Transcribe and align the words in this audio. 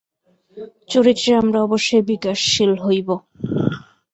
চরিত্রে 0.89 1.31
আমরা 1.41 1.59
অবশ্যই 1.63 2.03
বিকাশশীল 2.09 2.71
হইব। 2.83 3.09